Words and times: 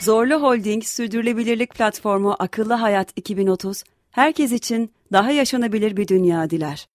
Zorlu 0.00 0.42
Holding 0.42 0.84
Sürdürülebilirlik 0.84 1.74
Platformu 1.74 2.36
Akıllı 2.38 2.74
Hayat 2.74 3.08
2030, 3.16 3.84
herkes 4.10 4.52
için 4.52 4.92
daha 5.12 5.30
yaşanabilir 5.30 5.96
bir 5.96 6.08
dünya 6.08 6.50
diler. 6.50 6.86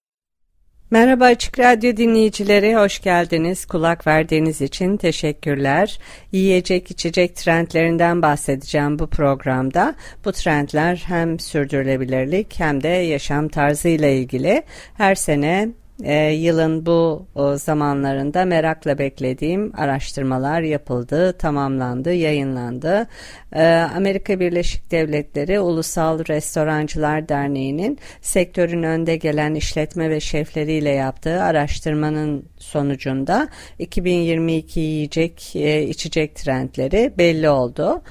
Merhaba 0.92 1.26
Açık 1.26 1.60
Radyo 1.60 1.98
dinleyicileri, 1.98 2.76
hoş 2.76 3.02
geldiniz. 3.02 3.66
Kulak 3.66 4.08
verdiğiniz 4.08 4.62
için 4.62 4.98
teşekkürler. 4.98 6.00
Yiyecek 6.32 6.92
içecek 6.92 7.36
trendlerinden 7.36 8.22
bahsedeceğim 8.22 9.00
bu 9.00 9.08
programda. 9.08 9.96
Bu 10.26 10.32
trendler 10.32 11.04
hem 11.08 11.40
sürdürülebilirlik 11.40 12.60
hem 12.60 12.84
de 12.84 12.88
yaşam 12.88 13.48
tarzı 13.50 13.88
ile 13.88 14.18
ilgili. 14.18 14.64
Her 14.98 15.16
sene 15.16 15.70
e, 16.04 16.32
yılın 16.32 16.86
bu 16.86 17.28
o, 17.36 17.58
zamanlarında 17.58 18.46
merakla 18.46 18.98
beklediğim 18.98 19.72
araştırmalar 19.78 20.62
yapıldı, 20.62 21.34
tamamlandı, 21.34 22.14
yayınlandı. 22.14 23.08
E, 23.54 23.66
Amerika 23.96 24.40
Birleşik 24.40 24.92
Devletleri 24.92 25.60
Ulusal 25.60 26.20
Restorancılar 26.20 27.30
Derneği'nin 27.30 27.98
sektörün 28.22 28.84
önde 28.84 29.16
gelen 29.16 29.56
işletme 29.56 30.10
ve 30.10 30.20
şefleriyle 30.20 30.90
yaptığı 30.90 31.44
araştırmanın 31.44 32.46
sonucunda 32.58 33.48
2022 33.80 34.80
yiyecek 34.80 35.56
e, 35.56 35.84
içecek 35.84 36.36
trendleri 36.36 37.14
belli 37.18 37.50
oldu. 37.50 38.02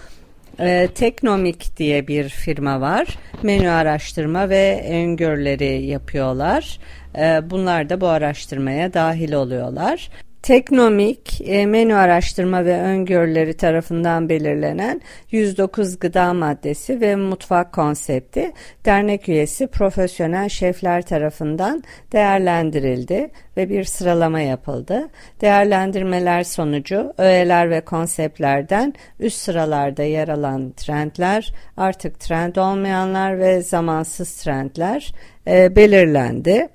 E, 0.60 0.88
Teknomik 0.94 1.76
diye 1.76 2.08
bir 2.08 2.28
firma 2.28 2.80
var. 2.80 3.06
Menü 3.42 3.70
araştırma 3.70 4.48
ve 4.48 4.84
öngörüleri 4.90 5.86
yapıyorlar. 5.86 6.78
E, 7.18 7.50
bunlar 7.50 7.88
da 7.88 8.00
bu 8.00 8.06
araştırmaya 8.08 8.94
dahil 8.94 9.32
oluyorlar. 9.32 10.10
Teknomik 10.44 11.40
e, 11.44 11.66
menü 11.66 11.94
araştırma 11.94 12.64
ve 12.64 12.80
öngörüleri 12.80 13.56
tarafından 13.56 14.28
belirlenen 14.28 15.00
109 15.30 15.98
gıda 15.98 16.34
maddesi 16.34 17.00
ve 17.00 17.16
mutfak 17.16 17.72
konsepti 17.72 18.52
dernek 18.84 19.28
üyesi 19.28 19.66
profesyonel 19.66 20.48
şefler 20.48 21.02
tarafından 21.02 21.82
değerlendirildi 22.12 23.30
ve 23.56 23.68
bir 23.68 23.84
sıralama 23.84 24.40
yapıldı. 24.40 25.08
Değerlendirmeler 25.40 26.44
sonucu 26.44 27.12
öğeler 27.18 27.70
ve 27.70 27.80
konseptlerden 27.80 28.94
üst 29.20 29.38
sıralarda 29.38 30.02
yer 30.02 30.28
alan 30.28 30.72
trendler, 30.72 31.52
artık 31.76 32.20
trend 32.20 32.56
olmayanlar 32.56 33.38
ve 33.38 33.62
zamansız 33.62 34.36
trendler 34.36 35.12
e, 35.46 35.76
belirlendi. 35.76 36.68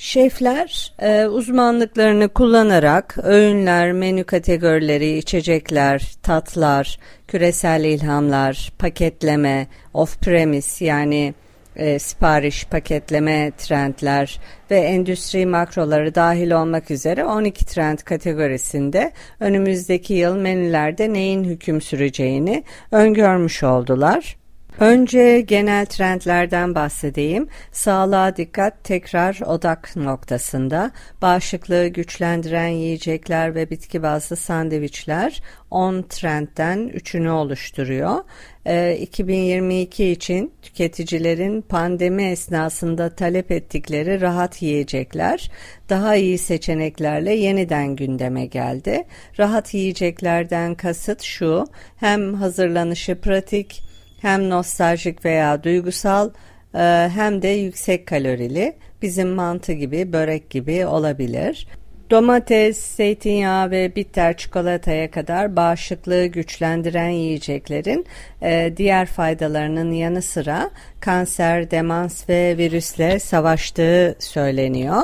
Şefler 0.00 0.92
e, 0.98 1.26
uzmanlıklarını 1.26 2.28
kullanarak 2.28 3.18
öğünler, 3.22 3.92
menü 3.92 4.24
kategorileri, 4.24 5.18
içecekler, 5.18 6.12
tatlar, 6.22 6.98
küresel 7.28 7.84
ilhamlar, 7.84 8.72
paketleme, 8.78 9.66
off-premise 9.94 10.84
yani 10.84 11.34
e, 11.76 11.98
sipariş, 11.98 12.64
paketleme 12.64 13.52
trendler 13.58 14.40
ve 14.70 14.78
endüstri 14.78 15.46
makroları 15.46 16.14
dahil 16.14 16.50
olmak 16.50 16.90
üzere 16.90 17.24
12 17.24 17.66
trend 17.66 17.98
kategorisinde 17.98 19.12
önümüzdeki 19.40 20.14
yıl 20.14 20.36
menülerde 20.36 21.12
neyin 21.12 21.44
hüküm 21.44 21.80
süreceğini 21.80 22.64
öngörmüş 22.90 23.62
oldular. 23.62 24.36
Önce 24.80 25.40
genel 25.40 25.86
trendlerden 25.86 26.74
bahsedeyim. 26.74 27.48
Sağlığa 27.72 28.36
dikkat 28.36 28.84
tekrar 28.84 29.40
odak 29.46 29.96
noktasında. 29.96 30.90
Bağışıklığı 31.22 31.86
güçlendiren 31.88 32.68
yiyecekler 32.68 33.54
ve 33.54 33.70
bitki 33.70 34.02
bazlı 34.02 34.36
sandviçler 34.36 35.42
10 35.70 36.02
trendten 36.02 36.78
3'ünü 36.78 37.30
oluşturuyor. 37.30 38.24
E, 38.66 38.74
ee, 38.74 38.98
2022 38.98 40.10
için 40.10 40.52
tüketicilerin 40.62 41.62
pandemi 41.62 42.22
esnasında 42.22 43.10
talep 43.14 43.50
ettikleri 43.50 44.20
rahat 44.20 44.62
yiyecekler 44.62 45.50
daha 45.88 46.16
iyi 46.16 46.38
seçeneklerle 46.38 47.34
yeniden 47.34 47.96
gündeme 47.96 48.46
geldi. 48.46 49.04
Rahat 49.38 49.74
yiyeceklerden 49.74 50.74
kasıt 50.74 51.22
şu 51.22 51.66
hem 51.96 52.34
hazırlanışı 52.34 53.20
pratik 53.20 53.87
hem 54.20 54.50
nostaljik 54.50 55.24
veya 55.24 55.62
duygusal 55.64 56.30
e, 56.74 56.78
hem 57.14 57.42
de 57.42 57.48
yüksek 57.48 58.06
kalorili 58.06 58.76
bizim 59.02 59.28
mantı 59.28 59.72
gibi 59.72 60.12
börek 60.12 60.50
gibi 60.50 60.86
olabilir. 60.86 61.66
Domates, 62.10 62.78
zeytinyağı 62.78 63.70
ve 63.70 63.96
bitter 63.96 64.36
çikolataya 64.36 65.10
kadar 65.10 65.56
bağışıklığı 65.56 66.26
güçlendiren 66.26 67.08
yiyeceklerin 67.08 68.06
e, 68.42 68.72
diğer 68.76 69.06
faydalarının 69.06 69.92
yanı 69.92 70.22
sıra 70.22 70.70
kanser, 71.00 71.70
demans 71.70 72.28
ve 72.28 72.58
virüsle 72.58 73.18
savaştığı 73.18 74.16
söyleniyor. 74.18 75.02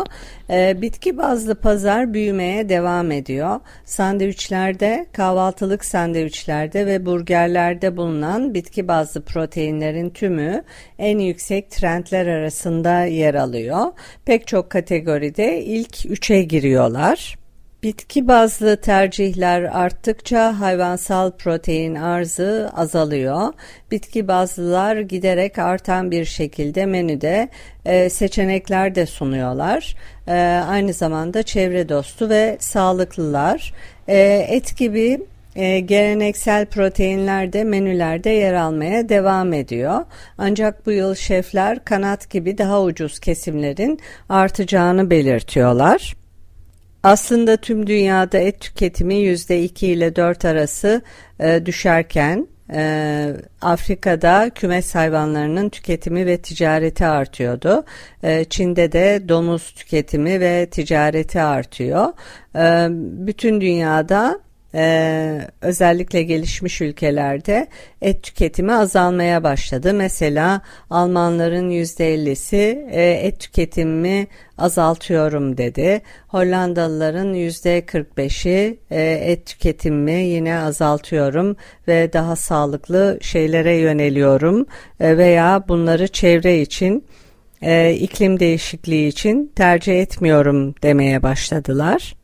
E, 0.51 0.83
bitki 0.83 1.19
bazlı 1.19 1.55
pazar 1.55 2.15
büyümeye 2.15 2.69
devam 2.69 3.11
ediyor. 3.11 3.61
Sandviçlerde, 3.85 5.07
kahvaltılık 5.13 5.85
sandviçlerde 5.85 6.87
ve 6.87 7.07
burgerlerde 7.07 7.97
bulunan 7.97 8.55
bitki 8.55 8.89
bazlı 8.89 9.25
proteinlerin 9.25 10.11
tümü 10.11 10.65
en 10.99 11.19
yüksek 11.19 11.71
trendler 11.71 12.27
arasında 12.27 13.05
yer 13.05 13.35
alıyor. 13.35 13.87
Pek 14.25 14.47
çok 14.47 14.71
kategoride 14.71 15.65
ilk 15.65 16.07
üçe 16.07 16.43
giriyorlar. 16.43 17.44
Bitki 17.85 18.29
bazlı 18.29 18.77
tercihler 18.77 19.63
arttıkça 19.63 20.61
hayvansal 20.61 21.31
protein 21.31 21.95
arzı 21.95 22.71
azalıyor. 22.77 23.53
Bitki 23.91 24.29
bazlılar 24.29 24.97
giderek 24.97 25.59
artan 25.59 26.11
bir 26.11 26.25
şekilde 26.25 26.87
menüde 26.87 27.49
e, 27.85 28.11
seçenekler 28.11 28.95
de 28.95 29.07
sunuyorlar. 29.07 29.97
E, 30.29 30.33
aynı 30.69 30.93
zamanda 30.93 31.43
çevre 31.43 31.89
dostu 31.89 32.29
ve 32.29 32.57
sağlıklılar. 32.61 33.73
E, 34.09 34.47
et 34.49 34.77
gibi 34.77 35.21
e, 35.57 35.81
geleneksel 35.81 36.67
proteinler 36.67 37.53
de 37.53 37.65
menülerde 37.65 38.31
yer 38.31 38.55
almaya 38.55 39.09
devam 39.09 39.53
ediyor. 39.53 40.05
Ancak 40.39 40.87
bu 40.87 40.93
yıl 40.93 41.15
şefler 41.15 41.85
kanat 41.85 42.31
gibi 42.31 42.59
daha 42.59 42.83
ucuz 42.83 43.19
kesimlerin 43.19 43.99
artacağını 44.29 45.11
belirtiyorlar. 45.11 46.24
Aslında 47.05 47.57
tüm 47.57 47.87
dünyada 47.87 48.39
et 48.39 48.61
tüketimi 48.61 49.15
%2 49.15 49.87
ile 49.87 50.17
4 50.17 50.45
arası 50.45 51.03
e, 51.41 51.67
düşerken 51.67 52.49
e, 52.73 53.33
Afrika'da 53.61 54.51
kümes 54.55 54.95
hayvanlarının 54.95 55.69
tüketimi 55.69 56.27
ve 56.27 56.37
ticareti 56.37 57.07
artıyordu. 57.07 57.85
E, 58.23 58.45
Çin'de 58.45 58.93
de 58.93 59.29
domuz 59.29 59.71
tüketimi 59.75 60.41
ve 60.41 60.67
ticareti 60.67 61.41
artıyor. 61.41 62.13
E, 62.57 62.87
bütün 63.27 63.61
dünyada 63.61 64.41
ee, 64.75 65.41
özellikle 65.61 66.23
gelişmiş 66.23 66.81
ülkelerde 66.81 67.67
et 68.03 68.23
tüketimi 68.23 68.73
azalmaya 68.73 69.43
başladı. 69.43 69.95
Mesela 69.95 70.63
Almanların 70.91 71.71
%50'si 71.71 72.87
e, 72.91 73.11
et 73.11 73.41
tüketimimi 73.41 74.27
azaltıyorum 74.59 75.57
dedi. 75.57 76.03
Hollandalıların 76.29 77.35
%45'i 77.35 78.79
e, 78.91 79.03
et 79.13 79.47
tüketimimi 79.47 80.23
yine 80.23 80.59
azaltıyorum 80.59 81.57
ve 81.89 82.13
daha 82.13 82.37
sağlıklı 82.37 83.19
şeylere 83.21 83.77
yöneliyorum 83.77 84.67
e, 85.01 85.19
veya 85.19 85.65
bunları 85.69 86.09
çevre 86.09 86.61
için 86.61 87.05
e, 87.63 87.93
iklim 87.93 88.41
değişikliği 88.41 89.09
için 89.09 89.53
tercih 89.57 90.03
etmiyorum 90.03 90.75
demeye 90.83 91.23
başladılar. 91.23 92.24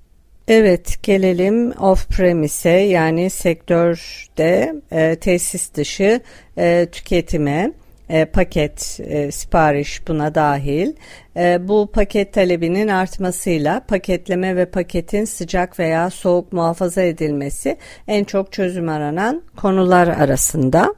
Evet 0.51 1.03
gelelim 1.03 1.71
off-premise'e 1.71 2.71
yani 2.71 3.31
sektörde 3.31 4.75
e, 4.93 5.17
tesis 5.17 5.75
dışı 5.75 6.21
e, 6.59 6.87
tüketime. 6.93 7.73
e, 8.09 8.25
paket 8.25 9.01
e, 9.01 9.31
sipariş 9.31 10.09
buna 10.09 10.35
dahil. 10.35 10.93
E, 11.37 11.69
bu 11.69 11.91
paket 11.93 12.33
talebinin 12.33 12.89
artmasıyla 12.89 13.81
paketleme 13.81 14.57
ve 14.57 14.67
paketin 14.67 15.25
sıcak 15.25 15.79
veya 15.79 16.11
soğuk 16.11 16.53
muhafaza 16.53 17.03
edilmesi 17.03 17.77
en 18.09 18.25
çok 18.25 18.53
çözüm 18.53 18.89
aranan 18.89 19.43
konular 19.57 20.09
arasında. 20.09 20.95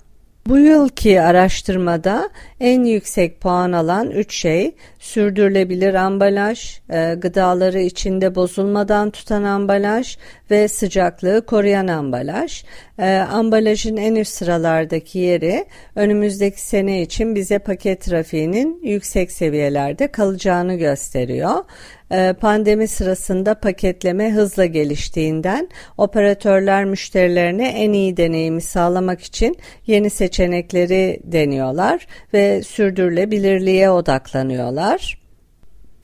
Bu 0.46 0.58
yılki 0.58 1.20
araştırmada 1.20 2.30
en 2.60 2.84
yüksek 2.84 3.40
puan 3.40 3.72
alan 3.72 4.10
3 4.10 4.34
şey 4.34 4.74
sürdürülebilir 4.98 5.94
ambalaj, 5.94 6.80
e, 6.90 7.14
gıdaları 7.14 7.80
içinde 7.80 8.34
bozulmadan 8.34 9.10
tutan 9.10 9.42
ambalaj 9.42 10.16
ve 10.50 10.68
sıcaklığı 10.68 11.46
koruyan 11.46 11.86
ambalaj. 11.86 12.64
E, 12.98 13.16
ambalajın 13.16 13.96
en 13.96 14.14
üst 14.14 14.32
sıralardaki 14.32 15.18
yeri 15.18 15.64
önümüzdeki 15.96 16.60
sene 16.62 17.02
için 17.02 17.34
bize 17.34 17.58
paket 17.58 18.00
trafiğinin 18.00 18.80
yüksek 18.82 19.32
seviyelerde 19.32 20.08
kalacağını 20.08 20.74
gösteriyor. 20.74 21.64
E, 22.12 22.32
pandemi 22.40 22.88
sırasında 22.88 23.54
paketleme 23.54 24.32
hızla 24.32 24.66
geliştiğinden 24.66 25.68
operatörler 25.98 26.84
müşterilerine 26.84 27.68
en 27.68 27.92
iyi 27.92 28.16
deneyimi 28.16 28.60
sağlamak 28.60 29.20
için 29.20 29.56
yeni 29.86 30.10
seçenekleri 30.10 31.20
deniyorlar 31.24 32.06
ve 32.34 32.62
sürdürülebilirliğe 32.62 33.90
odaklanıyorlar. 33.90 35.22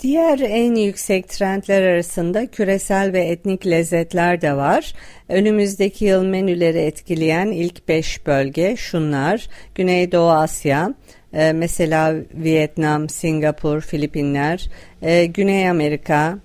Diğer 0.01 0.39
en 0.39 0.75
yüksek 0.75 1.29
trendler 1.29 1.83
arasında 1.83 2.47
küresel 2.47 3.13
ve 3.13 3.25
etnik 3.25 3.67
lezzetler 3.67 4.41
de 4.41 4.57
var. 4.57 4.95
Önümüzdeki 5.29 6.05
yıl 6.05 6.25
menüleri 6.25 6.79
etkileyen 6.79 7.47
ilk 7.47 7.89
5 7.89 8.27
bölge 8.27 8.77
şunlar. 8.77 9.49
Güneydoğu 9.75 10.31
Asya, 10.31 10.95
e, 11.33 11.53
mesela 11.53 12.15
Vietnam, 12.35 13.09
Singapur, 13.09 13.81
Filipinler, 13.81 14.69
e, 15.03 15.27
Güney 15.27 15.71
Amerika, 15.71 16.39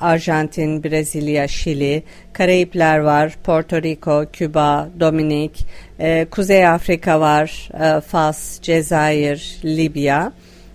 Arjantin, 0.00 0.84
Brezilya, 0.84 1.48
Şili, 1.48 2.02
Karayipler 2.32 2.98
var, 2.98 3.38
Porto 3.44 3.82
Rico, 3.82 4.24
Küba, 4.32 4.88
Dominik, 5.00 5.66
e, 5.98 6.26
Kuzey 6.30 6.66
Afrika 6.66 7.20
var, 7.20 7.68
e, 7.80 8.00
Fas, 8.00 8.60
Cezayir, 8.62 9.60
Libya. 9.64 10.32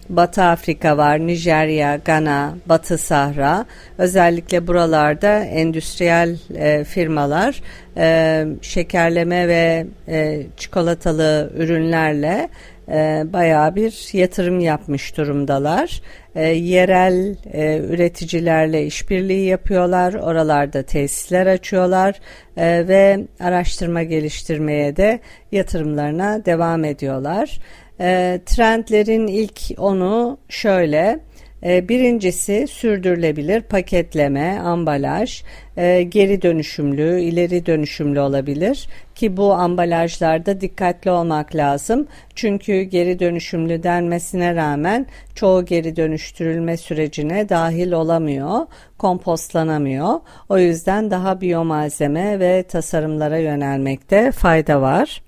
Batı 0.10 0.44
Afrika 0.44 0.98
var, 0.98 1.20
Nijerya, 1.20 2.00
Gana, 2.06 2.56
Batı 2.66 2.98
Sahra. 2.98 3.66
Özellikle 3.98 4.68
buralarda 4.68 5.40
endüstriyel 5.40 6.38
e, 6.56 6.84
firmalar 6.84 7.62
e, 7.98 8.46
şekerleme 8.62 9.48
ve 9.48 9.86
e, 10.08 10.44
çikolatalı 10.58 11.52
ürünlerle 11.58 12.50
e, 12.90 13.24
bayağı 13.34 13.76
bir 13.76 14.14
yatırım 14.14 14.60
yapmış 14.60 15.18
durumdalar. 15.18 16.02
E, 16.36 16.48
yerel 16.48 17.36
e, 17.54 17.78
üreticilerle 17.78 18.86
işbirliği 18.86 19.46
yapıyorlar. 19.46 20.14
Oralarda 20.14 20.84
tesisler 20.84 21.48
açıyorlar 21.48 22.20
e, 22.58 22.88
ve 22.88 23.20
araştırma 23.40 24.04
geliştirmeye 24.04 24.96
de 24.96 25.20
yatırımlarına 25.52 26.46
devam 26.46 26.86
ediyorlar. 26.86 27.60
E, 28.00 28.40
trendlerin 28.46 29.28
ilk 29.28 29.62
onu 29.78 30.38
şöyle. 30.50 31.20
E, 31.66 31.90
birincisi 31.90 32.68
sürdürülebilir 32.68 33.62
paketleme, 33.62 34.60
ambalaj, 34.60 35.44
e, 35.78 36.04
geri 36.04 36.42
dönüşümlü, 36.42 37.22
ileri 37.22 37.66
dönüşümlü 37.66 38.20
olabilir 38.20 38.88
ki 39.16 39.38
bu 39.38 39.54
ambalajlarda 39.54 40.62
dikkatli 40.62 41.12
olmak 41.12 41.56
lazım. 41.56 42.08
Çünkü 42.36 42.82
geri 42.82 43.20
dönüşümlü 43.20 43.84
denmesine 43.84 44.56
rağmen 44.56 45.06
çoğu 45.36 45.66
geri 45.66 45.96
dönüştürülme 45.96 46.78
sürecine 46.78 47.50
dahil 47.50 47.92
olamıyor, 47.92 48.60
kompostlanamıyor. 48.98 50.20
O 50.50 50.58
yüzden 50.58 51.12
daha 51.12 51.42
biyomalzeme 51.42 52.40
ve 52.40 52.64
tasarımlara 52.64 53.38
yönelmekte 53.38 54.32
fayda 54.32 54.82
var. 54.82 55.22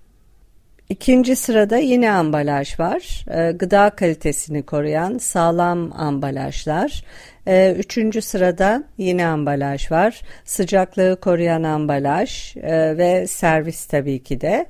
İkinci 0.89 1.35
sırada 1.35 1.77
yine 1.77 2.11
ambalaj 2.11 2.79
var. 2.79 3.25
E, 3.31 3.51
gıda 3.51 3.89
kalitesini 3.89 4.63
koruyan 4.63 5.17
sağlam 5.17 5.91
ambalajlar. 5.93 7.03
E, 7.47 7.75
üçüncü 7.77 8.21
sırada 8.21 8.83
yine 8.97 9.25
ambalaj 9.27 9.91
var. 9.91 10.21
Sıcaklığı 10.45 11.19
koruyan 11.21 11.63
ambalaj 11.63 12.57
e, 12.57 12.97
ve 12.97 13.27
servis 13.27 13.85
tabii 13.85 14.23
ki 14.23 14.41
de. 14.41 14.65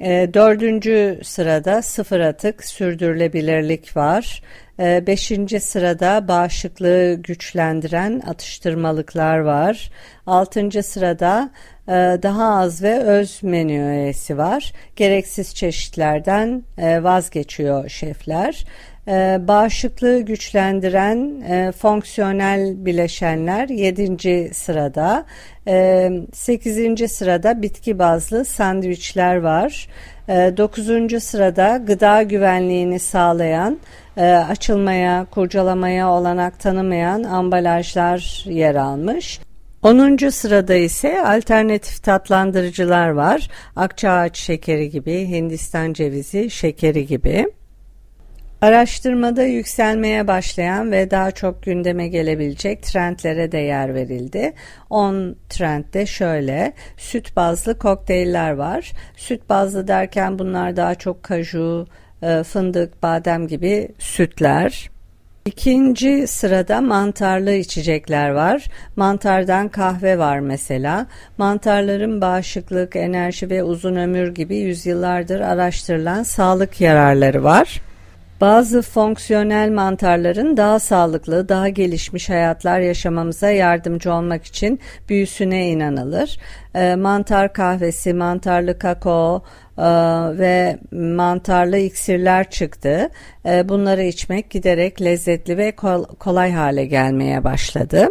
E, 0.00 0.30
dördüncü 0.34 1.20
sırada 1.22 1.82
sıfır 1.82 2.20
atık 2.20 2.64
sürdürülebilirlik 2.64 3.96
var. 3.96 4.42
E, 4.80 5.06
beşinci 5.06 5.60
sırada 5.60 6.28
bağışıklığı 6.28 7.14
güçlendiren 7.14 8.22
atıştırmalıklar 8.26 9.38
var. 9.38 9.90
Altıncı 10.26 10.82
sırada 10.82 11.50
e, 11.88 11.92
daha 12.22 12.60
az 12.60 12.82
ve 12.82 12.98
öz 12.98 13.42
menü 13.42 13.82
öğesi 13.82 14.38
var. 14.38 14.72
Gereksiz 14.96 15.54
çeşitlerden 15.54 16.62
e, 16.78 17.02
vazgeçiyor 17.02 17.88
şefler. 17.88 18.64
E, 19.08 19.38
bağışıklığı 19.48 20.20
güçlendiren 20.20 21.42
fonksiyonel 21.72 22.84
bileşenler 22.84 23.68
7. 23.68 24.54
sırada. 24.54 25.24
E, 25.68 26.10
8. 26.32 27.12
sırada 27.12 27.62
bitki 27.62 27.98
bazlı 27.98 28.44
sandviçler 28.44 29.36
var. 29.36 29.88
E, 30.32 30.56
9. 30.56 31.22
sırada 31.22 31.76
gıda 31.76 32.22
güvenliğini 32.22 32.98
sağlayan 32.98 33.78
e, 34.16 34.24
açılmaya, 34.32 35.26
kurcalamaya 35.30 36.10
olanak 36.10 36.60
tanımayan 36.60 37.22
ambalajlar 37.22 38.44
yer 38.48 38.74
almış. 38.74 39.40
10. 39.82 40.28
sırada 40.28 40.74
ise 40.74 41.22
alternatif 41.26 42.02
tatlandırıcılar 42.02 43.08
var. 43.08 43.48
Akçaağaç 43.76 44.38
şekeri 44.38 44.90
gibi, 44.90 45.28
Hindistan 45.28 45.92
cevizi 45.92 46.50
şekeri 46.50 47.06
gibi. 47.06 47.46
Araştırmada 48.62 49.42
yükselmeye 49.42 50.26
başlayan 50.26 50.92
ve 50.92 51.10
daha 51.10 51.30
çok 51.30 51.62
gündeme 51.62 52.08
gelebilecek 52.08 52.82
trendlere 52.82 53.52
de 53.52 53.58
yer 53.58 53.94
verildi. 53.94 54.52
10 54.90 55.36
trendde 55.48 56.06
şöyle 56.06 56.72
süt 56.96 57.36
bazlı 57.36 57.78
kokteyller 57.78 58.52
var. 58.52 58.92
Süt 59.16 59.48
bazlı 59.48 59.88
derken 59.88 60.38
bunlar 60.38 60.76
daha 60.76 60.94
çok 60.94 61.22
kaju, 61.22 61.86
e, 62.22 62.42
fındık, 62.42 63.02
badem 63.02 63.48
gibi 63.48 63.88
sütler. 63.98 64.90
İkinci 65.44 66.26
sırada 66.26 66.80
mantarlı 66.80 67.52
içecekler 67.52 68.30
var. 68.30 68.64
Mantardan 68.96 69.68
kahve 69.68 70.18
var 70.18 70.38
mesela. 70.38 71.06
Mantarların 71.38 72.20
bağışıklık, 72.20 72.96
enerji 72.96 73.50
ve 73.50 73.62
uzun 73.62 73.96
ömür 73.96 74.34
gibi 74.34 74.56
yüzyıllardır 74.56 75.40
araştırılan 75.40 76.22
sağlık 76.22 76.80
yararları 76.80 77.44
var. 77.44 77.80
Bazı 78.42 78.82
fonksiyonel 78.82 79.70
mantarların 79.70 80.56
daha 80.56 80.78
sağlıklı, 80.78 81.48
daha 81.48 81.68
gelişmiş 81.68 82.30
hayatlar 82.30 82.80
yaşamamıza 82.80 83.50
yardımcı 83.50 84.12
olmak 84.12 84.44
için 84.44 84.80
büyüsüne 85.08 85.68
inanılır. 85.68 86.38
E, 86.74 86.94
mantar 86.94 87.52
kahvesi, 87.52 88.14
mantarlı 88.14 88.78
kakao 88.78 89.42
e, 89.78 89.82
ve 90.38 90.78
mantarlı 90.92 91.78
iksirler 91.78 92.50
çıktı. 92.50 93.10
E, 93.46 93.68
bunları 93.68 94.02
içmek 94.02 94.50
giderek 94.50 95.02
lezzetli 95.02 95.56
ve 95.56 95.72
kol 95.72 96.04
kolay 96.04 96.52
hale 96.52 96.84
gelmeye 96.84 97.44
başladı. 97.44 98.08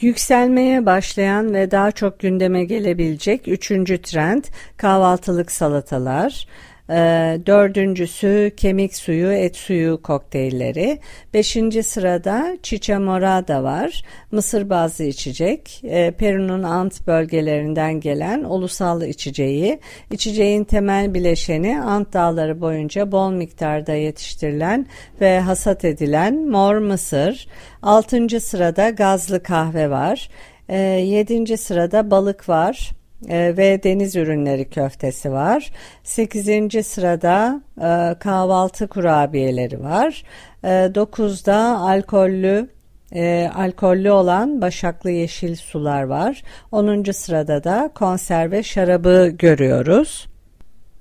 Yükselmeye 0.00 0.86
başlayan 0.86 1.54
ve 1.54 1.70
daha 1.70 1.90
çok 1.90 2.20
gündeme 2.20 2.64
gelebilecek 2.64 3.48
üçüncü 3.48 4.02
trend 4.02 4.44
kahvaltılık 4.76 5.52
salatalar. 5.52 6.46
Ee, 6.90 7.40
dördüncüsü 7.46 8.52
kemik 8.56 8.96
suyu, 8.96 9.32
et 9.32 9.56
suyu 9.56 10.02
kokteylleri. 10.02 10.98
Beşinci 11.34 11.82
sırada 11.82 12.56
çiçe 12.62 12.98
morada 12.98 13.62
var. 13.62 14.02
Mısır 14.30 14.70
bazlı 14.70 15.04
içecek. 15.04 15.80
Ee, 15.84 16.10
Peru'nun 16.10 16.62
Ant 16.62 17.06
bölgelerinden 17.06 18.00
gelen 18.00 18.44
ulusal 18.44 19.02
içeceği. 19.02 19.78
İçeceğin 20.10 20.64
temel 20.64 21.14
bileşeni 21.14 21.82
Ant 21.82 22.12
dağları 22.12 22.60
boyunca 22.60 23.12
bol 23.12 23.30
miktarda 23.30 23.92
yetiştirilen 23.92 24.86
ve 25.20 25.40
hasat 25.40 25.84
edilen 25.84 26.48
mor 26.48 26.76
mısır. 26.76 27.46
Altıncı 27.82 28.40
sırada 28.40 28.90
gazlı 28.90 29.42
kahve 29.42 29.90
var. 29.90 30.28
Ee, 30.68 30.78
yedinci 30.78 31.56
sırada 31.56 32.10
balık 32.10 32.48
var 32.48 32.92
ve 33.28 33.82
deniz 33.82 34.16
ürünleri 34.16 34.70
köftesi 34.70 35.32
var. 35.32 35.70
8. 36.02 36.86
sırada 36.86 37.62
e, 37.78 38.18
kahvaltı 38.18 38.88
kurabiyeleri 38.88 39.82
var. 39.82 40.22
E, 40.64 40.68
9'da 40.68 41.78
alkollü 41.78 42.68
e, 43.14 43.50
alkollü 43.54 44.10
olan 44.10 44.60
başaklı 44.60 45.10
yeşil 45.10 45.56
sular 45.56 46.02
var. 46.02 46.42
10. 46.72 47.12
sırada 47.12 47.64
da 47.64 47.90
konserve 47.94 48.62
şarabı 48.62 49.28
görüyoruz. 49.38 50.31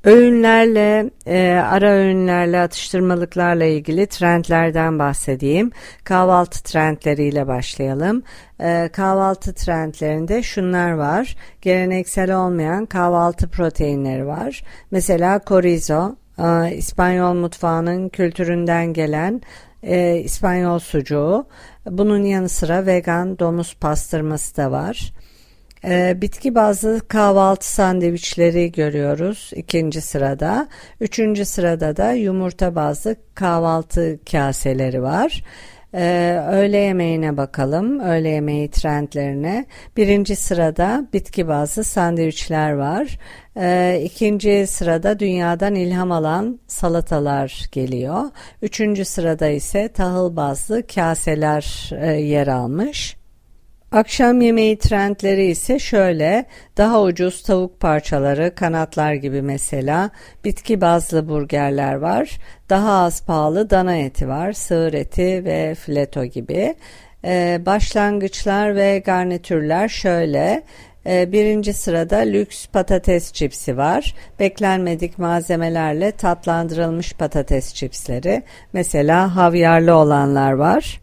Öğünlerle, 0.03 1.09
e, 1.25 1.61
ara 1.65 1.91
öğünlerle, 1.91 2.59
atıştırmalıklarla 2.59 3.65
ilgili 3.65 4.07
trendlerden 4.07 4.99
bahsedeyim. 4.99 5.71
Kahvaltı 6.03 6.63
trendleriyle 6.63 7.47
başlayalım. 7.47 8.23
E, 8.59 8.89
kahvaltı 8.93 9.53
trendlerinde 9.53 10.43
şunlar 10.43 10.91
var. 10.91 11.35
Geleneksel 11.61 12.35
olmayan 12.35 12.85
kahvaltı 12.85 13.49
proteinleri 13.49 14.27
var. 14.27 14.63
Mesela 14.91 15.41
chorizo, 15.47 16.15
e, 16.39 16.75
İspanyol 16.75 17.33
mutfağının 17.33 18.09
kültüründen 18.09 18.93
gelen 18.93 19.41
e, 19.83 20.17
İspanyol 20.17 20.79
sucuğu. 20.79 21.47
Bunun 21.85 22.23
yanı 22.23 22.49
sıra 22.49 22.85
vegan 22.85 23.39
domuz 23.39 23.75
pastırması 23.75 24.57
da 24.57 24.71
var. 24.71 25.13
E, 25.85 26.21
bitki 26.21 26.55
bazlı 26.55 27.01
kahvaltı 27.07 27.73
sandviçleri 27.73 28.71
görüyoruz 28.71 29.51
ikinci 29.55 30.01
sırada. 30.01 30.67
Üçüncü 30.99 31.45
sırada 31.45 31.97
da 31.97 32.11
yumurta 32.11 32.75
bazlı 32.75 33.15
kahvaltı 33.35 34.19
kaseleri 34.31 35.03
var. 35.03 35.43
Ee, 35.93 36.43
öğle 36.51 36.77
yemeğine 36.77 37.37
bakalım. 37.37 37.99
Öğle 37.99 38.29
yemeği 38.29 38.71
trendlerine. 38.71 39.65
Birinci 39.97 40.35
sırada 40.35 41.07
bitki 41.13 41.47
bazlı 41.47 41.83
sandviçler 41.83 42.71
var. 42.71 43.19
Ee, 43.57 44.01
ikinci 44.05 44.67
sırada 44.67 45.19
dünyadan 45.19 45.75
ilham 45.75 46.11
alan 46.11 46.59
salatalar 46.67 47.65
geliyor. 47.71 48.23
Üçüncü 48.61 49.05
sırada 49.05 49.47
ise 49.47 49.87
tahıl 49.87 50.35
bazlı 50.35 50.87
kaseler 50.87 51.89
e, 52.01 52.11
yer 52.11 52.47
almış. 52.47 53.20
Akşam 53.91 54.41
yemeği 54.41 54.77
trendleri 54.77 55.45
ise 55.45 55.79
şöyle 55.79 56.45
daha 56.77 57.01
ucuz 57.01 57.43
tavuk 57.43 57.79
parçaları 57.79 58.55
kanatlar 58.55 59.13
gibi 59.13 59.41
mesela 59.41 60.09
bitki 60.45 60.81
bazlı 60.81 61.29
burgerler 61.29 61.93
var 61.93 62.37
daha 62.69 62.91
az 62.91 63.25
pahalı 63.25 63.69
dana 63.69 63.95
eti 63.95 64.27
var 64.27 64.51
sığır 64.53 64.93
eti 64.93 65.45
ve 65.45 65.75
fileto 65.75 66.25
gibi 66.25 66.75
ee, 67.25 67.61
başlangıçlar 67.65 68.75
ve 68.75 68.99
garnitürler 68.99 69.89
şöyle 69.89 70.63
ee, 71.05 71.31
Birinci 71.31 71.73
sırada 71.73 72.17
lüks 72.17 72.67
patates 72.67 73.33
çipsi 73.33 73.77
var. 73.77 74.15
Beklenmedik 74.39 75.19
malzemelerle 75.19 76.11
tatlandırılmış 76.11 77.13
patates 77.13 77.73
çipsleri. 77.73 78.43
Mesela 78.73 79.35
havyarlı 79.35 79.95
olanlar 79.95 80.51
var. 80.51 81.00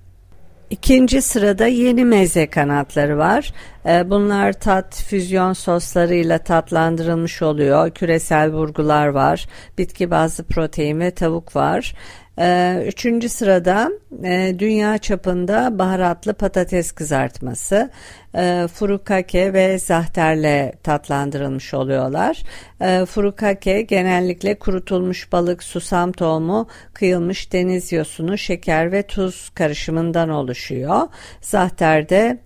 İkinci 0.71 1.23
sırada 1.23 1.67
yeni 1.67 2.05
meze 2.05 2.47
kanatları 2.47 3.19
var. 3.19 3.53
Ee, 3.87 4.11
bunlar 4.11 4.53
tat 4.53 5.03
füzyon 5.03 5.53
soslarıyla 5.53 6.39
tatlandırılmış 6.39 7.43
oluyor. 7.43 7.91
Küresel 7.91 8.53
vurgular 8.53 9.07
var. 9.07 9.47
Bitki 9.79 10.11
bazlı 10.11 10.45
protein 10.45 11.01
ve 11.01 11.11
tavuk 11.11 11.57
var. 11.57 11.95
Ee, 12.41 12.85
üçüncü 12.87 13.29
sırada 13.29 13.91
e, 14.25 14.55
dünya 14.59 14.99
çapında 14.99 15.79
baharatlı 15.79 16.35
patates 16.35 16.93
kızartması, 16.93 17.91
e, 18.35 18.67
furukake 18.75 19.53
ve 19.53 19.79
zahterle 19.79 20.73
tatlandırılmış 20.83 21.75
oluyorlar. 21.75 22.43
E, 22.81 23.05
furukake 23.05 23.83
genellikle 23.83 24.59
kurutulmuş 24.59 25.33
balık, 25.33 25.63
susam 25.63 26.13
tohumu, 26.13 26.69
kıyılmış 26.95 27.53
deniz 27.53 27.93
yosunu, 27.93 28.39
şeker 28.39 28.93
ve 28.93 29.03
tuz 29.03 29.51
karışımından 29.55 30.29
oluşuyor. 30.29 31.01
Zahter 31.41 32.09
de 32.09 32.39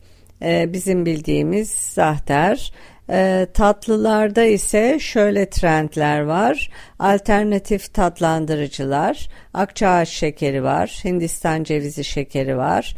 bizim 0.72 1.06
bildiğimiz 1.06 1.70
zahter. 1.70 2.72
E, 3.10 3.46
tatlılarda 3.54 4.44
ise 4.44 4.98
şöyle 4.98 5.50
trendler 5.50 6.20
var. 6.20 6.70
Alternatif 6.98 7.94
tatlandırıcılar, 7.94 9.28
akçaağaç 9.54 10.08
şekeri 10.08 10.62
var, 10.62 11.00
Hindistan 11.04 11.64
cevizi 11.64 12.04
şekeri 12.04 12.56
var. 12.56 12.96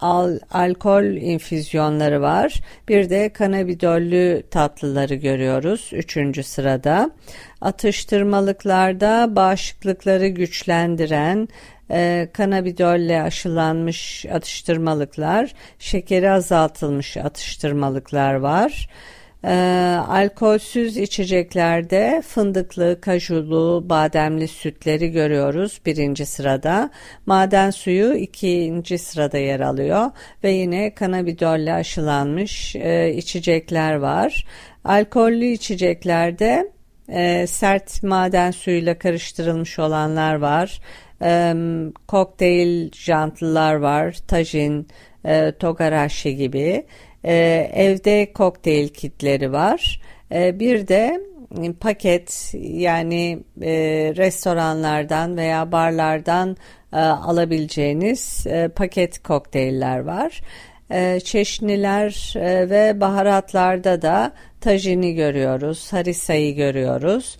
Al, 0.00 0.38
alkol 0.50 1.04
infüzyonları 1.04 2.20
var. 2.20 2.60
Bir 2.88 3.10
de 3.10 3.28
kanabidollü 3.28 4.42
tatlıları 4.50 5.14
görüyoruz 5.14 5.90
üçüncü 5.92 6.42
sırada. 6.42 7.10
Atıştırmalıklarda 7.60 9.36
bağışıklıkları 9.36 10.26
güçlendiren 10.26 11.48
e, 11.90 12.28
kanabidolle 12.32 13.22
aşılanmış 13.22 14.26
atıştırmalıklar, 14.26 15.54
şekeri 15.78 16.30
azaltılmış 16.30 17.16
atıştırmalıklar 17.16 18.34
var. 18.34 18.88
E, 19.44 19.54
alkolsüz 20.08 20.96
içeceklerde 20.96 22.22
fındıklı, 22.26 23.00
kajulu, 23.00 23.84
bademli 23.88 24.48
sütleri 24.48 25.10
görüyoruz 25.10 25.80
birinci 25.86 26.26
sırada. 26.26 26.90
Maden 27.26 27.70
suyu 27.70 28.14
ikinci 28.14 28.98
sırada 28.98 29.38
yer 29.38 29.60
alıyor 29.60 30.10
ve 30.44 30.50
yine 30.50 30.94
kanabidolle 30.94 31.72
aşılanmış 31.72 32.76
e, 32.76 33.14
içecekler 33.14 33.94
var. 33.94 34.46
Alkollü 34.84 35.46
içeceklerde 35.46 36.72
e, 37.08 37.46
sert 37.46 38.02
maden 38.02 38.50
suyuyla 38.50 38.98
karıştırılmış 38.98 39.78
olanlar 39.78 40.34
var 40.34 40.80
e, 41.22 41.54
kokteyl 42.08 42.90
jantlılar 42.92 43.74
var, 43.74 44.16
tajin, 44.28 44.88
e, 45.24 45.52
togarashi 45.52 46.36
gibi. 46.36 46.86
E, 47.24 47.34
evde 47.74 48.32
kokteyl 48.32 48.88
kitleri 48.88 49.52
var. 49.52 50.00
E, 50.32 50.60
bir 50.60 50.88
de 50.88 51.20
paket 51.80 52.54
yani 52.62 53.38
e, 53.62 53.72
restoranlardan 54.16 55.36
veya 55.36 55.72
barlardan 55.72 56.56
e, 56.92 56.96
alabileceğiniz 56.98 58.46
e, 58.46 58.68
paket 58.68 59.22
kokteyller 59.22 59.98
var. 59.98 60.40
E, 60.90 61.20
çeşniler 61.20 62.34
e, 62.36 62.70
ve 62.70 63.00
baharatlarda 63.00 64.02
da 64.02 64.32
tajini 64.60 65.14
görüyoruz, 65.14 65.92
harisayı 65.92 66.56
görüyoruz. 66.56 67.38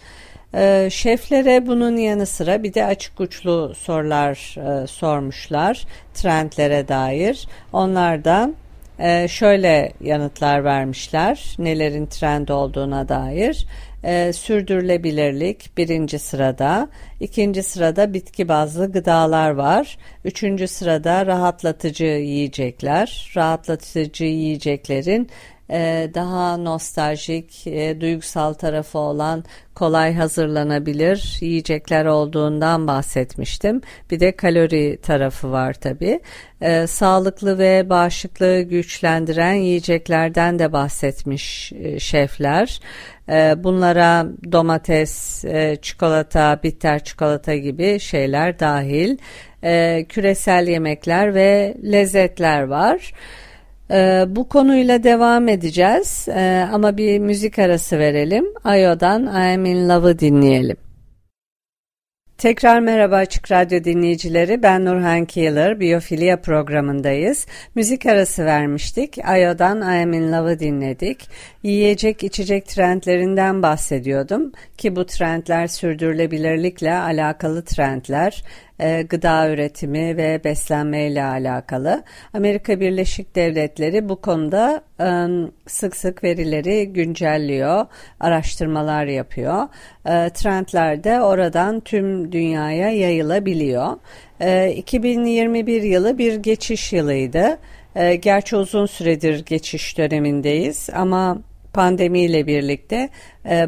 Ee, 0.55 0.89
şeflere 0.93 1.67
bunun 1.67 1.97
yanı 1.97 2.27
sıra 2.27 2.63
bir 2.63 2.75
de 2.75 2.85
açık 2.85 3.21
uçlu 3.21 3.75
sorular 3.75 4.57
e, 4.83 4.87
sormuşlar 4.87 5.85
trendlere 6.15 6.89
dair. 6.89 7.49
Onlar 7.73 8.25
da 8.25 8.51
e, 8.99 9.29
şöyle 9.29 9.93
yanıtlar 10.01 10.65
vermişler 10.65 11.57
nelerin 11.59 12.07
trend 12.07 12.49
olduğuna 12.49 13.09
dair. 13.09 13.67
E, 14.05 14.33
sürdürülebilirlik 14.33 15.77
birinci 15.77 16.19
sırada, 16.19 16.89
ikinci 17.21 17.63
sırada 17.63 18.15
bitki 18.15 18.49
bazlı 18.49 18.93
gıdalar 18.93 19.51
var, 19.51 19.99
üçüncü 20.25 20.69
sırada 20.69 21.27
rahatlatıcı 21.27 22.05
yiyecekler. 22.05 23.33
Rahatlatıcı 23.37 24.25
yiyeceklerin 24.25 25.31
e, 25.71 26.11
daha 26.15 26.57
nostaljik, 26.57 27.67
e, 27.67 28.01
duygusal 28.01 28.53
tarafı 28.53 28.99
olan 28.99 29.45
kolay 29.75 30.15
hazırlanabilir 30.15 31.39
yiyecekler 31.41 32.05
olduğundan 32.05 32.87
bahsetmiştim. 32.87 33.81
Bir 34.11 34.21
de 34.21 34.33
kalori 34.33 34.99
tarafı 35.03 35.53
var 35.53 35.75
tabi. 35.75 36.21
E, 36.61 36.87
sağlıklı 36.87 37.59
ve 37.59 37.91
bağışıklığı 37.91 38.63
güçlendiren 38.63 39.53
yiyeceklerden 39.53 40.59
de 40.59 40.73
bahsetmiş 40.73 41.73
e, 41.73 41.99
şefler. 41.99 42.81
E, 43.29 43.65
bunlara 43.65 44.27
domates, 44.53 45.45
e, 45.45 45.77
çikolata, 45.83 46.61
bitter 46.63 47.05
çikolata 47.05 47.55
gibi 47.57 48.01
şeyler 48.01 48.59
dahil. 48.59 49.19
E, 49.65 50.07
küresel 50.09 50.69
yemekler 50.69 51.35
ve 51.35 51.77
lezzetler 51.85 52.63
var. 52.63 53.13
Ee, 53.91 54.25
bu 54.29 54.49
konuyla 54.49 55.03
devam 55.03 55.49
edeceğiz 55.49 56.29
ee, 56.29 56.69
ama 56.73 56.97
bir 56.97 57.19
müzik 57.19 57.59
arası 57.59 57.99
verelim. 57.99 58.45
Ayo'dan 58.65 59.27
I 59.27 59.55
Am 59.55 59.65
In 59.65 59.89
Love'ı 59.89 60.19
dinleyelim. 60.19 60.77
Tekrar 62.39 62.81
merhaba 62.81 63.17
Açık 63.17 63.53
Radyo 63.53 63.85
dinleyicileri. 63.85 64.63
Ben 64.63 64.85
Nurhan 64.85 65.25
Keeler, 65.25 65.81
Biyofilya 65.81 66.41
programındayız. 66.41 67.47
Müzik 67.75 68.07
arası 68.07 68.45
vermiştik. 68.45 69.19
Ayo'dan 69.25 69.81
I 69.81 70.03
Am 70.03 70.13
In 70.13 70.33
Love'ı 70.33 70.59
dinledik. 70.59 71.29
Yiyecek 71.63 72.25
içecek 72.25 72.67
trendlerinden 72.67 73.63
bahsediyordum 73.63 74.53
ki 74.77 74.97
bu 74.97 75.07
trendler 75.07 75.67
sürdürülebilirlikle 75.67 76.95
alakalı 76.95 77.65
trendler 77.65 78.45
e, 78.81 79.03
gıda 79.03 79.51
üretimi 79.51 80.17
ve 80.17 80.45
beslenme 80.45 81.07
ile 81.07 81.25
alakalı. 81.25 82.03
Amerika 82.35 82.81
Birleşik 82.81 83.37
Devletleri 83.37 84.09
bu 84.09 84.21
konuda 84.21 84.83
e, 85.01 85.09
sık 85.67 85.97
sık 85.97 86.25
verileri 86.25 86.93
güncelliyor, 86.93 87.87
araştırmalar 88.21 89.05
yapıyor. 89.05 89.63
E, 90.07 90.31
trendler 90.31 91.05
de 91.05 91.21
oradan 91.23 91.81
tüm 91.81 92.33
dünyaya 92.33 92.91
yayılabiliyor. 92.91 93.97
E, 94.41 94.73
2021 94.73 95.83
yılı 95.83 96.19
bir 96.19 96.35
geçiş 96.35 96.93
yılıydı. 96.93 97.59
Gerçi 98.21 98.57
uzun 98.57 98.87
süredir 98.87 99.45
geçiş 99.45 99.99
dönemindeyiz 99.99 100.89
ama 100.95 101.39
pandemiyle 101.73 102.47
birlikte 102.47 103.09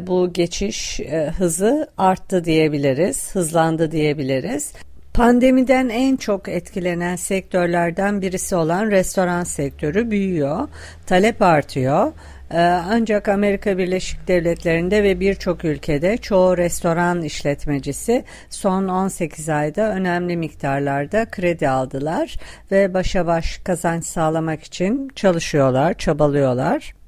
bu 0.01 0.33
geçiş 0.33 0.99
hızı 1.37 1.89
arttı 1.97 2.43
diyebiliriz, 2.45 3.35
hızlandı 3.35 3.91
diyebiliriz. 3.91 4.73
Pandemiden 5.13 5.89
en 5.89 6.15
çok 6.15 6.49
etkilenen 6.49 7.15
sektörlerden 7.15 8.21
birisi 8.21 8.55
olan 8.55 8.91
restoran 8.91 9.43
sektörü 9.43 10.11
büyüyor, 10.11 10.67
talep 11.05 11.41
artıyor. 11.41 12.13
Ee, 12.51 12.57
ancak 12.89 13.27
Amerika 13.27 13.77
Birleşik 13.77 14.27
Devletleri'nde 14.27 15.03
ve 15.03 15.19
birçok 15.19 15.65
ülkede 15.65 16.17
çoğu 16.17 16.57
restoran 16.57 17.21
işletmecisi 17.21 18.23
son 18.49 18.87
18 18.87 19.49
ayda 19.49 19.89
önemli 19.89 20.37
miktarlarda 20.37 21.25
kredi 21.25 21.69
aldılar 21.69 22.35
ve 22.71 22.93
başa 22.93 23.27
baş 23.27 23.57
kazanç 23.57 24.05
sağlamak 24.05 24.63
için 24.63 25.09
çalışıyorlar, 25.15 25.93
çabalıyorlar. 25.93 27.00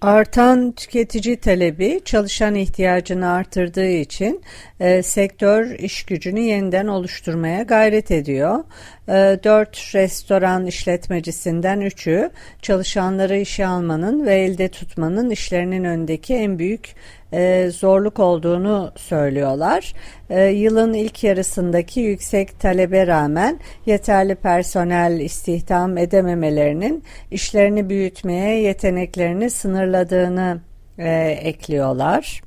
Artan 0.00 0.72
tüketici 0.72 1.36
talebi 1.36 2.00
çalışan 2.04 2.54
ihtiyacını 2.54 3.30
artırdığı 3.30 3.88
için 3.88 4.42
e, 4.80 5.02
sektör 5.02 5.70
iş 5.70 6.02
gücünü 6.02 6.40
yeniden 6.40 6.86
oluşturmaya 6.86 7.62
gayret 7.62 8.10
ediyor. 8.10 8.64
E, 9.08 9.12
4 9.44 9.94
restoran 9.94 10.66
işletmecisinden 10.66 11.80
3'ü 11.80 12.30
çalışanları 12.62 13.36
işe 13.38 13.66
almanın 13.66 14.26
ve 14.26 14.34
elde 14.34 14.68
tutmanın 14.68 15.30
işlerinin 15.30 15.84
önündeki 15.84 16.34
en 16.34 16.58
büyük 16.58 16.94
e, 17.32 17.70
zorluk 17.70 18.18
olduğunu 18.18 18.92
söylüyorlar. 18.96 19.94
E, 20.30 20.44
yılın 20.44 20.94
ilk 20.94 21.24
yarısındaki 21.24 22.00
yüksek 22.00 22.60
talebe 22.60 23.06
rağmen 23.06 23.60
yeterli 23.86 24.34
personel 24.34 25.20
istihdam 25.20 25.98
edememelerinin 25.98 27.04
işlerini 27.30 27.88
büyütmeye 27.88 28.60
yeteneklerini 28.60 29.50
sınırladığını 29.50 30.60
e, 30.98 31.10
ekliyorlar. 31.42 32.42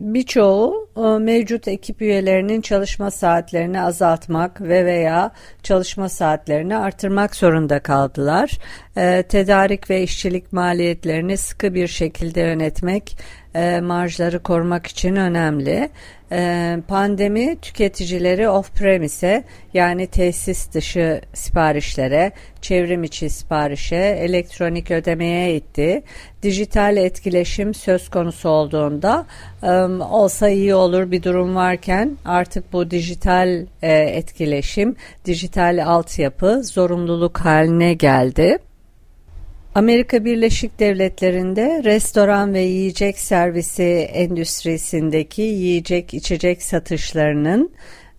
Birçoğu 0.00 0.88
e, 0.96 1.00
mevcut 1.00 1.68
ekip 1.68 2.02
üyelerinin 2.02 2.60
çalışma 2.60 3.10
saatlerini 3.10 3.80
azaltmak 3.80 4.60
ve 4.60 4.86
veya 4.86 5.30
çalışma 5.62 6.08
saatlerini 6.08 6.76
artırmak 6.76 7.36
zorunda 7.36 7.80
kaldılar. 7.80 8.50
E, 8.96 9.22
tedarik 9.22 9.90
ve 9.90 10.02
işçilik 10.02 10.52
maliyetlerini 10.52 11.36
sıkı 11.36 11.74
bir 11.74 11.86
şekilde 11.86 12.40
yönetmek 12.40 13.16
e, 13.54 13.80
marjları 13.80 14.42
korumak 14.42 14.86
için 14.86 15.16
önemli. 15.16 15.90
E, 16.32 16.76
pandemi 16.88 17.56
tüketicileri 17.62 18.48
off-premise'e 18.48 19.44
yani 19.74 20.06
tesis 20.06 20.72
dışı 20.72 21.20
siparişlere, 21.34 22.32
çevrim 22.60 23.04
içi 23.04 23.30
siparişe, 23.30 23.96
elektronik 23.96 24.90
ödemeye 24.90 25.56
itti. 25.56 26.02
Dijital 26.42 26.96
etkileşim 26.96 27.74
söz 27.74 28.08
konusu 28.10 28.48
olduğunda 28.48 29.26
e, 29.62 29.70
olsa 30.02 30.48
iyi 30.48 30.74
olur 30.74 31.10
bir 31.10 31.22
durum 31.22 31.56
varken 31.56 32.16
artık 32.24 32.72
bu 32.72 32.90
dijital 32.90 33.66
e, 33.82 33.92
etkileşim, 33.92 34.96
dijital 35.24 35.86
altyapı 35.86 36.62
zorunluluk 36.64 37.38
haline 37.38 37.94
geldi. 37.94 38.58
Amerika 39.74 40.24
Birleşik 40.24 40.78
Devletleri'nde 40.78 41.80
restoran 41.84 42.54
ve 42.54 42.60
yiyecek 42.60 43.18
servisi 43.18 43.82
endüstrisindeki 44.12 45.42
yiyecek 45.42 46.14
içecek 46.14 46.62
satışlarının 46.62 47.70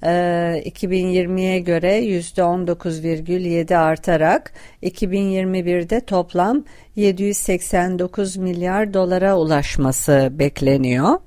2020'ye 0.02 1.56
e, 1.56 1.60
göre 1.60 2.00
%19,7 2.06 3.78
artarak 3.78 4.54
2021'de 4.84 6.00
toplam 6.00 6.64
789 6.96 8.38
milyar 8.38 8.94
dolara 8.94 9.38
ulaşması 9.38 10.30
bekleniyor. 10.32 11.20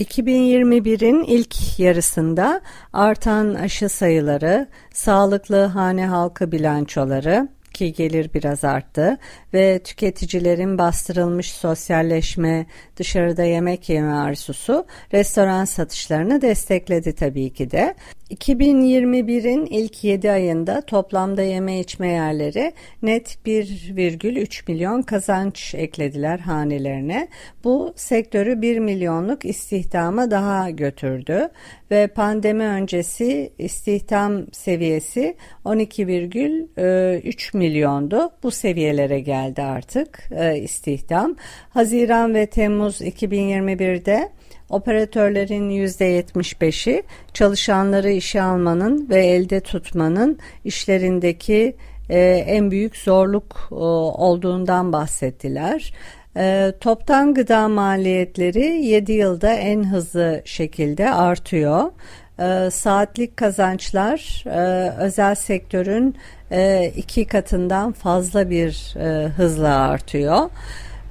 2021'in 0.00 1.22
ilk 1.22 1.78
yarısında 1.78 2.60
artan 2.92 3.54
aşı 3.54 3.88
sayıları, 3.88 4.66
sağlıklı 4.92 5.64
hane 5.64 6.06
halkı 6.06 6.52
bilançoları, 6.52 7.48
ki 7.78 7.92
gelir 7.92 8.30
biraz 8.34 8.64
arttı 8.64 9.18
ve 9.54 9.78
tüketicilerin 9.78 10.78
bastırılmış 10.78 11.52
sosyalleşme, 11.52 12.66
dışarıda 12.96 13.42
yemek 13.42 13.88
yeme 13.88 14.12
arzusu 14.12 14.86
restoran 15.12 15.64
satışlarını 15.64 16.42
destekledi 16.42 17.14
tabii 17.14 17.52
ki 17.52 17.70
de. 17.70 17.94
2021'in 18.30 19.66
ilk 19.66 20.04
7 20.04 20.30
ayında 20.30 20.80
toplamda 20.80 21.42
yeme 21.42 21.80
içme 21.80 22.08
yerleri 22.08 22.72
net 23.02 23.38
1,3 23.46 24.62
milyon 24.72 25.02
kazanç 25.02 25.74
eklediler 25.74 26.38
hanelerine. 26.38 27.28
Bu 27.64 27.92
sektörü 27.96 28.62
1 28.62 28.78
milyonluk 28.78 29.44
istihdama 29.44 30.30
daha 30.30 30.70
götürdü 30.70 31.48
ve 31.90 32.06
pandemi 32.06 32.64
öncesi 32.64 33.52
istihdam 33.58 34.52
seviyesi 34.52 35.36
12,3 35.64 37.56
milyondu. 37.56 38.30
Bu 38.42 38.50
seviyelere 38.50 39.20
geldi 39.20 39.62
artık 39.62 40.30
e, 40.30 40.58
istihdam. 40.58 41.36
Haziran 41.70 42.34
ve 42.34 42.46
Temmuz 42.46 43.00
2021'de 43.00 44.28
Operatörlerin 44.70 45.70
%75'i 45.70 47.02
çalışanları 47.34 48.10
işe 48.10 48.42
almanın 48.42 49.08
ve 49.08 49.26
elde 49.26 49.60
tutmanın 49.60 50.38
işlerindeki 50.64 51.76
e, 52.10 52.20
en 52.46 52.70
büyük 52.70 52.96
zorluk 52.96 53.68
e, 53.70 53.74
olduğundan 53.74 54.92
bahsettiler. 54.92 55.92
E, 56.36 56.72
toptan 56.80 57.34
gıda 57.34 57.68
maliyetleri 57.68 58.64
7 58.84 59.12
yılda 59.12 59.52
en 59.52 59.84
hızlı 59.84 60.42
şekilde 60.44 61.10
artıyor. 61.10 61.90
E, 62.40 62.70
saatlik 62.70 63.36
kazançlar 63.36 64.44
e, 64.46 64.90
özel 64.98 65.34
sektörün 65.34 66.16
e, 66.50 66.92
iki 66.96 67.24
katından 67.24 67.92
fazla 67.92 68.50
bir 68.50 68.94
e, 68.96 69.28
hızla 69.28 69.76
artıyor. 69.78 70.50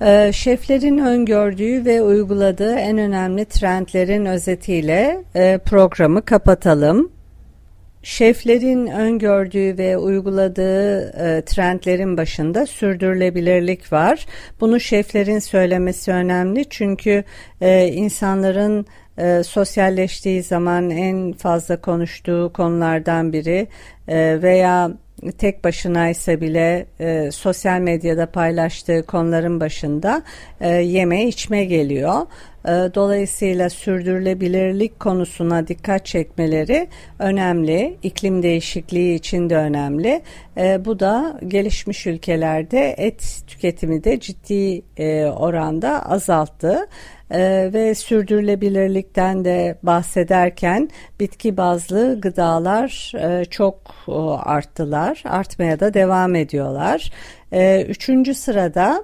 Ee, 0.02 0.32
şeflerin 0.34 0.98
öngördüğü 0.98 1.86
ve 1.86 2.02
uyguladığı 2.02 2.76
en 2.76 2.98
önemli 2.98 3.46
trendlerin 3.46 4.26
özetiyle 4.26 5.24
e, 5.36 5.58
programı 5.58 6.22
kapatalım. 6.22 7.12
Şeflerin 8.04 8.88
öngördüğü 8.88 9.78
ve 9.78 9.98
uyguladığı 9.98 11.00
e, 11.00 11.42
trendlerin 11.46 12.18
başında 12.18 12.66
sürdürülebilirlik 12.66 13.94
var. 13.94 14.26
Bunu 14.62 14.80
şeflerin 14.80 15.40
söylemesi 15.40 16.12
önemli 16.12 16.66
çünkü 16.70 17.24
e, 17.62 17.88
insanların 17.88 18.86
e, 19.18 19.44
sosyalleştiği 19.44 20.44
zaman 20.44 20.90
en 20.90 21.34
fazla 21.34 21.82
konuştuğu 21.82 22.52
konulardan 22.54 23.34
biri 23.34 23.68
e, 24.08 24.42
veya 24.42 24.92
tek 25.38 25.64
başınaysa 25.64 26.42
bile 26.42 26.86
e, 27.00 27.32
sosyal 27.32 27.80
medyada 27.80 28.32
paylaştığı 28.32 29.06
konuların 29.06 29.60
başında 29.60 30.24
e, 30.62 30.70
yeme 30.70 31.28
içme 31.28 31.66
geliyor. 31.66 32.22
E, 32.68 32.72
dolayısıyla 32.96 33.70
sürdürülebilirlik 33.70 35.00
konusuna 35.00 35.68
dikkat 35.68 36.06
çekmeleri 36.06 36.88
önemli. 37.20 37.98
İklim 38.04 38.44
değişikliği 38.44 39.16
için 39.16 39.50
de 39.50 39.58
önemli. 39.58 40.22
E, 40.58 40.86
bu 40.86 41.00
da 41.00 41.40
gelişmiş 41.48 42.08
ülkelerde 42.08 42.96
et 42.98 43.44
tüketimi 43.48 44.04
de 44.04 44.20
ciddi 44.20 44.82
e, 44.98 45.26
oranda 45.26 46.10
azalttı 46.10 46.88
e, 47.32 47.70
ve 47.74 47.96
sürdürülebilirlikten 47.96 49.46
de 49.46 49.78
bahsederken 49.84 50.90
bitki 51.20 51.58
bazlı 51.58 52.22
gıdalar 52.22 53.14
e, 53.16 53.46
çok 53.46 53.80
e, 54.08 54.12
arttılar, 54.46 55.24
artmaya 55.26 55.80
da 55.80 55.94
devam 55.94 56.36
ediyorlar. 56.36 57.12
Üçüncü 57.88 58.34
sırada 58.34 59.04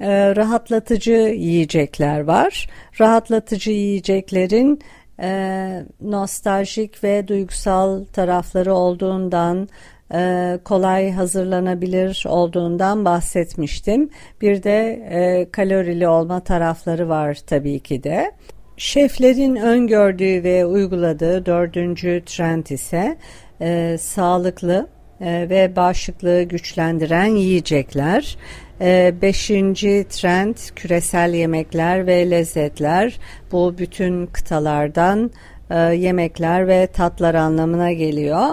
e, 0.00 0.36
rahatlatıcı 0.36 1.12
yiyecekler 1.36 2.20
var. 2.20 2.68
Rahatlatıcı 3.00 3.70
yiyeceklerin 3.70 4.80
e, 5.20 5.82
nostaljik 6.00 7.04
ve 7.04 7.28
duygusal 7.28 8.04
tarafları 8.04 8.74
olduğundan 8.74 9.68
e, 10.14 10.58
kolay 10.64 11.12
hazırlanabilir 11.12 12.24
olduğundan 12.28 13.04
bahsetmiştim. 13.04 14.10
Bir 14.40 14.62
de 14.62 15.02
e, 15.10 15.50
kalorili 15.50 16.08
olma 16.08 16.40
tarafları 16.40 17.08
var 17.08 17.38
tabii 17.46 17.80
ki 17.80 18.02
de. 18.02 18.32
Şeflerin 18.76 19.56
öngördüğü 19.56 20.44
ve 20.44 20.66
uyguladığı 20.66 21.46
dördüncü 21.46 22.22
trend 22.26 22.66
ise 22.66 23.16
e, 23.60 23.96
sağlıklı 24.00 24.86
e, 25.20 25.46
ve 25.50 25.76
bağışıklığı 25.76 26.42
güçlendiren 26.42 27.26
yiyecekler. 27.26 28.36
E, 28.80 29.14
beşinci 29.22 30.06
trend 30.08 30.56
küresel 30.76 31.34
yemekler 31.34 32.06
ve 32.06 32.30
lezzetler. 32.30 33.18
Bu 33.52 33.74
bütün 33.78 34.26
kıtalardan 34.26 35.30
e, 35.70 35.78
yemekler 35.78 36.68
ve 36.68 36.86
tatlar 36.86 37.34
anlamına 37.34 37.92
geliyor. 37.92 38.48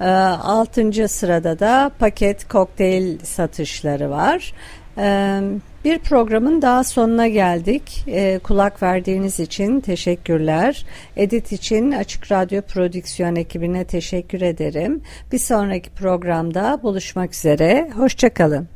E, 0.00 0.04
altıncı 0.04 1.08
sırada 1.08 1.58
da 1.58 1.90
paket 1.98 2.48
kokteyl 2.48 3.18
satışları 3.18 4.10
var. 4.10 4.52
E, 4.98 5.40
Bir 5.84 5.98
programın 5.98 6.62
daha 6.62 6.84
sonuna 6.84 7.28
geldik. 7.28 8.04
Kulak 8.42 8.82
verdiğiniz 8.82 9.40
için 9.40 9.80
teşekkürler. 9.80 10.86
Edit 11.16 11.52
için 11.52 11.92
Açık 11.92 12.32
Radyo 12.32 12.62
Prodüksiyon 12.62 13.36
ekibine 13.36 13.84
teşekkür 13.84 14.40
ederim. 14.40 15.02
Bir 15.32 15.38
sonraki 15.38 15.90
programda 15.90 16.80
buluşmak 16.82 17.34
üzere. 17.34 17.90
Hoşçakalın. 17.96 18.75